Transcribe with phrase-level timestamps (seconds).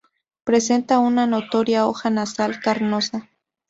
[0.45, 3.27] Presenta una notoria hoja nasal carnosa.